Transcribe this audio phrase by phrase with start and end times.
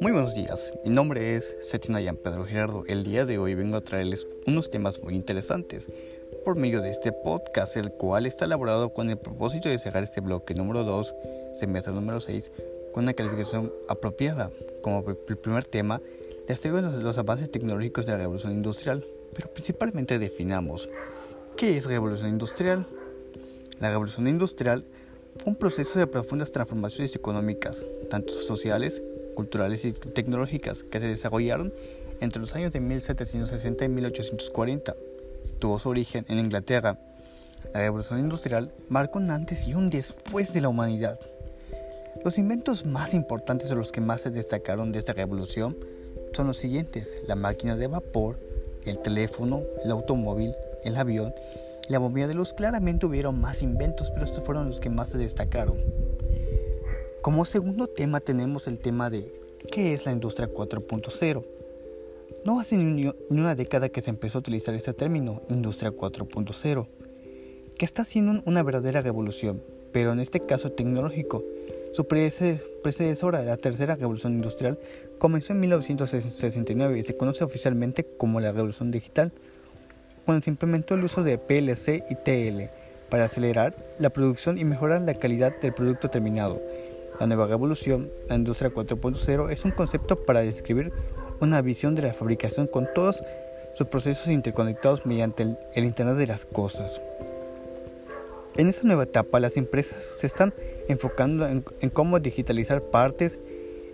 [0.00, 2.84] Muy buenos días, mi nombre es Setinayan Pedro Gerardo.
[2.86, 5.90] El día de hoy vengo a traerles unos temas muy interesantes
[6.44, 10.20] por medio de este podcast, el cual está elaborado con el propósito de cerrar este
[10.20, 11.14] bloque número 2,
[11.54, 12.52] semestre número 6,
[12.92, 14.52] con una calificación apropiada.
[14.80, 16.00] Como primer tema,
[16.46, 19.04] les traigo los, avances tecnológicos de la revolución industrial,
[19.34, 20.88] pero principalmente definamos
[21.56, 22.86] qué es revolución industrial.
[23.80, 24.84] La revolución industrial
[25.44, 29.02] un proceso de profundas transformaciones económicas, tanto sociales
[29.34, 31.72] culturales y tecnológicas que se desarrollaron
[32.20, 34.94] entre los años de 1760 y 1840
[35.58, 36.98] tuvo su origen en Inglaterra.
[37.72, 41.18] La revolución industrial marcó un antes y un después de la humanidad.
[42.24, 45.76] Los inventos más importantes o los que más se destacaron de esta revolución
[46.32, 48.38] son los siguientes, la máquina de vapor,
[48.84, 50.54] el teléfono, el automóvil,
[50.84, 51.34] el avión
[51.88, 52.52] la bombilla de luz.
[52.52, 55.76] Claramente hubieron más inventos, pero estos fueron los que más se destacaron.
[57.22, 59.32] Como segundo tema tenemos el tema de
[59.70, 61.44] ¿qué es la industria 4.0?
[62.44, 66.86] No hace ni una década que se empezó a utilizar este término, industria 4.0,
[67.78, 71.42] que está haciendo una verdadera revolución, pero en este caso tecnológico.
[71.94, 74.78] Su predecesora, la tercera revolución industrial,
[75.18, 79.32] comenzó en 1969 y se conoce oficialmente como la revolución digital,
[80.24, 82.70] cuando se implementó el uso de PLC y TL
[83.10, 86.60] para acelerar la producción y mejorar la calidad del producto terminado
[87.20, 90.92] la nueva revolución, la industria 4.0, es un concepto para describir
[91.40, 93.22] una visión de la fabricación con todos
[93.74, 97.00] sus procesos interconectados mediante el, Internet de las Cosas.
[98.56, 100.54] En esta nueva etapa, las empresas se están
[100.88, 103.40] enfocando en, cómo digitalizar partes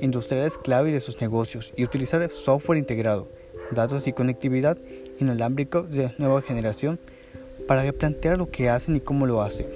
[0.00, 3.28] industriales clave de sus negocios y utilizar software integrado,
[3.72, 4.78] datos y conectividad
[5.18, 6.98] inalámbrico de nueva generación
[7.66, 9.66] para replantear lo que hacen y cómo lo hacen.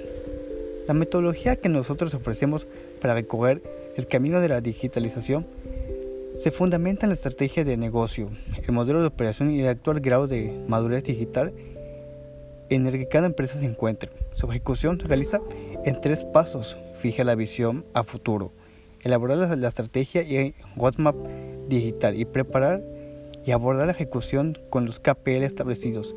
[0.87, 2.67] La metodología que nosotros ofrecemos
[3.01, 3.61] para recorrer
[3.95, 5.45] el camino de la digitalización
[6.37, 8.29] se fundamenta en la estrategia de negocio,
[8.65, 11.53] el modelo de operación y el actual grado de madurez digital
[12.69, 14.09] en el que cada empresa se encuentra.
[14.33, 15.41] Su ejecución se realiza
[15.83, 16.77] en tres pasos.
[16.95, 18.53] Fija la visión a futuro,
[19.01, 21.15] elaborar la, estrategia y roadmap
[21.67, 22.81] digital y preparar
[23.45, 26.15] y abordar la ejecución con los KPL establecidos.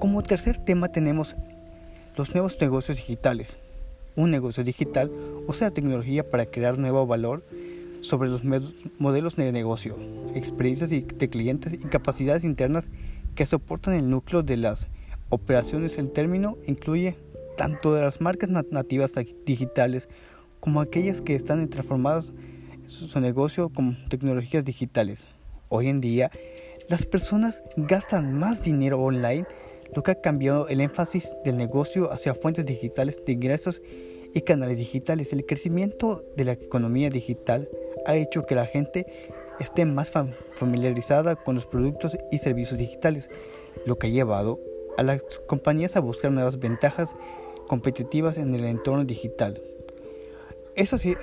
[0.00, 1.36] Como tercer tema tenemos
[2.16, 3.58] los nuevos negocios digitales
[4.18, 5.12] un negocio digital
[5.46, 7.44] usa la tecnología para crear nuevo valor
[8.00, 8.42] sobre los
[8.98, 9.96] modelos de negocio,
[10.34, 12.90] experiencias de clientes y capacidades internas
[13.36, 14.88] que soportan el núcleo de las
[15.28, 15.98] operaciones.
[15.98, 17.16] El término incluye
[17.56, 19.12] tanto de las marcas nativas
[19.46, 20.08] digitales
[20.58, 22.32] como aquellas que están transformadas
[22.86, 25.28] su negocio con tecnologías digitales.
[25.70, 26.30] Hoy en día,
[26.88, 29.46] las personas gastan más dinero online,
[29.94, 33.82] lo que ha cambiado el énfasis del negocio hacia fuentes digitales de ingresos
[34.32, 35.34] y canales digitales.
[35.34, 37.68] El crecimiento de la economía digital
[38.06, 39.06] ha hecho que la gente
[39.60, 40.10] esté más
[40.54, 43.28] familiarizada con los productos y servicios digitales,
[43.84, 44.60] lo que ha llevado
[44.96, 47.14] a las compañías a buscar nuevas ventajas
[47.66, 49.60] competitivas en el entorno digital.
[50.76, 51.14] Eso sí,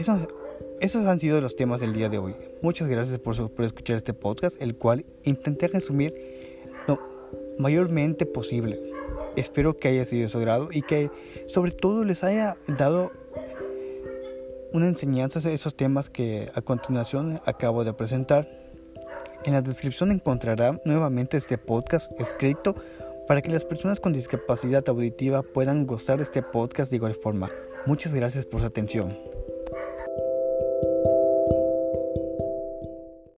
[0.81, 2.35] esos han sido los temas del día de hoy.
[2.61, 6.13] Muchas gracias por, escuchar este podcast, el cual intenté resumir
[6.87, 6.99] lo
[7.57, 8.79] mayormente posible.
[9.35, 11.09] Espero que haya sido de su agrado y que
[11.47, 13.11] sobre todo les haya dado
[14.73, 18.47] una enseñanza de esos temas que a continuación acabo de presentar.
[19.45, 22.75] En la descripción encontrará nuevamente este podcast escrito
[23.27, 27.49] para que las personas con discapacidad auditiva puedan gozar de este podcast de igual forma.
[27.85, 29.34] Muchas gracias por su atención.